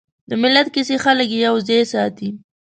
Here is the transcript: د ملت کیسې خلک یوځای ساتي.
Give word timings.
د 0.29 0.31
ملت 0.41 0.67
کیسې 0.75 0.95
خلک 1.03 1.29
یوځای 1.31 1.81
ساتي. 1.93 2.29